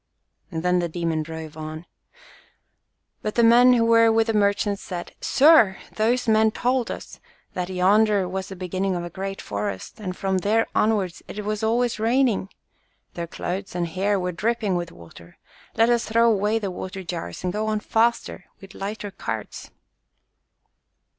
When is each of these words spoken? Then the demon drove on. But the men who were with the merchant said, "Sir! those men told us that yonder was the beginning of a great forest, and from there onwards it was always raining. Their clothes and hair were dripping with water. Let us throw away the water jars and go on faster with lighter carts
Then 0.51 0.79
the 0.79 0.89
demon 0.89 1.21
drove 1.21 1.55
on. 1.55 1.85
But 3.21 3.35
the 3.35 3.43
men 3.43 3.73
who 3.73 3.85
were 3.85 4.11
with 4.11 4.25
the 4.25 4.33
merchant 4.33 4.79
said, 4.79 5.13
"Sir! 5.21 5.77
those 5.95 6.27
men 6.27 6.49
told 6.49 6.89
us 6.89 7.19
that 7.53 7.69
yonder 7.69 8.27
was 8.27 8.47
the 8.49 8.55
beginning 8.55 8.95
of 8.95 9.03
a 9.03 9.11
great 9.11 9.39
forest, 9.39 9.99
and 9.99 10.17
from 10.17 10.39
there 10.39 10.65
onwards 10.73 11.21
it 11.27 11.45
was 11.45 11.61
always 11.61 11.99
raining. 11.99 12.49
Their 13.13 13.27
clothes 13.27 13.75
and 13.75 13.87
hair 13.87 14.19
were 14.19 14.31
dripping 14.31 14.73
with 14.75 14.91
water. 14.91 15.37
Let 15.75 15.91
us 15.91 16.05
throw 16.05 16.31
away 16.31 16.57
the 16.57 16.71
water 16.71 17.03
jars 17.03 17.43
and 17.43 17.53
go 17.53 17.67
on 17.67 17.79
faster 17.79 18.45
with 18.59 18.73
lighter 18.73 19.11
carts 19.11 19.69